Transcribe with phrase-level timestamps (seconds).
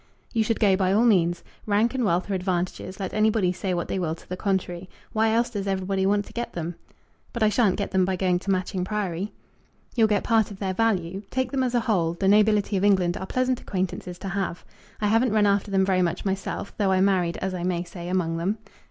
[0.33, 1.43] "You should go by all means.
[1.67, 4.89] Rank and wealth are advantages, let anybody say what they will to the contrary.
[5.13, 6.73] Why else does everybody want to get them?"
[7.33, 9.31] "But I shan't get them by going to Matching Priory."
[9.95, 11.21] "You'll get part of their value.
[11.29, 14.65] Take them as a whole, the nobility of England are pleasant acquaintances to have.
[15.01, 18.09] I haven't run after them very much myself, though I married, as I may say,
[18.09, 18.57] among them.